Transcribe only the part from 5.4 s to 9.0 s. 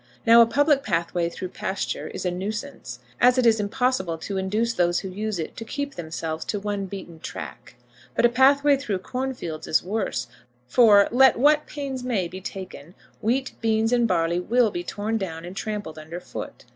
to keep themselves to one beaten track; but a pathway through